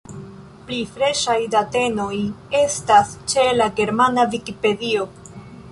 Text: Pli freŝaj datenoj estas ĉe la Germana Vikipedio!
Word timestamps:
Pli 0.69 0.77
freŝaj 0.93 1.35
datenoj 1.57 2.15
estas 2.63 3.15
ĉe 3.35 3.45
la 3.61 3.71
Germana 3.83 4.29
Vikipedio! 4.35 5.09